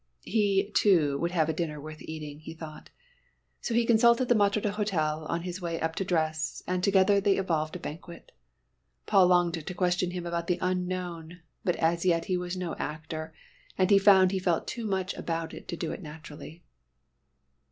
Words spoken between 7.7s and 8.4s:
a banquet.